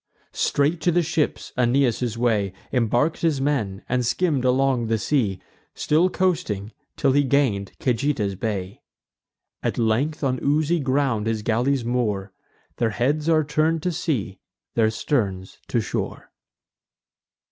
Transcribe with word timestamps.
Straight 0.33 0.81
to 0.81 0.91
the 0.91 1.03
ships 1.03 1.53
Aeneas 1.55 1.97
took 1.99 2.01
his 2.01 2.17
way, 2.17 2.53
Embark'd 2.71 3.19
his 3.19 3.39
men, 3.39 3.83
and 3.87 4.03
skimm'd 4.03 4.43
along 4.43 4.87
the 4.87 4.97
sea, 4.97 5.39
Still 5.75 6.09
coasting, 6.09 6.71
till 6.97 7.11
he 7.11 7.23
gain'd 7.23 7.73
Cajeta's 7.79 8.33
bay. 8.33 8.81
At 9.61 9.77
length 9.77 10.23
on 10.23 10.39
oozy 10.41 10.79
ground 10.79 11.27
his 11.27 11.43
galleys 11.43 11.85
moor; 11.85 12.33
Their 12.77 12.89
heads 12.89 13.29
are 13.29 13.43
turn'd 13.43 13.83
to 13.83 13.91
sea, 13.91 14.39
their 14.73 14.89
sterns 14.89 15.59
to 15.67 15.79
shore. 15.79 16.31